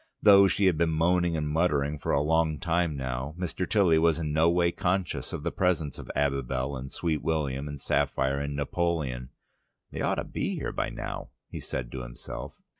[0.19, 3.69] Though she had been moaning and muttering a long time now, Mr.
[3.69, 7.79] Tilly was in no way conscious of the presence of Abibel and Sweet William and
[7.79, 9.29] Sapphire and Napoleon:
[9.91, 12.55] "They ought to be here by now," he said to himself.